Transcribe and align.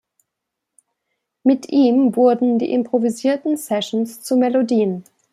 Mit 1.43 1.69
ihm 1.71 2.15
wurden 2.15 2.57
die 2.57 2.71
improvisierten 2.71 3.55
Sessions 3.55 4.23
zu 4.23 4.35
Melodien. 4.35 5.03